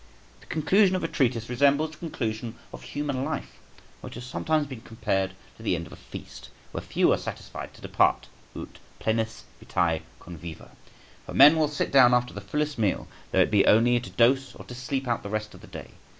The 0.39 0.47
conclusion 0.47 0.95
of 0.95 1.03
a 1.03 1.07
treatise 1.07 1.47
resembles 1.47 1.91
the 1.91 1.97
conclusion 1.97 2.55
of 2.73 2.81
human 2.81 3.23
life, 3.23 3.59
which 4.01 4.15
has 4.15 4.23
sometimes 4.25 4.65
been 4.65 4.81
compared 4.81 5.35
to 5.57 5.61
the 5.61 5.75
end 5.75 5.85
of 5.85 5.93
a 5.93 5.95
feast, 5.95 6.49
where 6.71 6.81
few 6.81 7.11
are 7.13 7.19
satisfied 7.19 7.75
to 7.75 7.81
depart 7.81 8.27
ut 8.55 8.79
plenus 8.97 9.43
vitæ 9.63 10.01
conviva. 10.19 10.71
For 11.27 11.35
men 11.35 11.55
will 11.55 11.67
sit 11.67 11.91
down 11.91 12.15
after 12.15 12.33
the 12.33 12.41
fullest 12.41 12.79
meal, 12.79 13.07
though 13.29 13.41
it 13.41 13.51
be 13.51 13.63
only 13.67 13.99
to 13.99 14.09
dose 14.09 14.55
or 14.55 14.65
to 14.65 14.73
sleep 14.73 15.07
out 15.07 15.21
the 15.21 15.29
rest 15.29 15.53
of 15.53 15.61
the 15.61 15.67
day. 15.67 15.91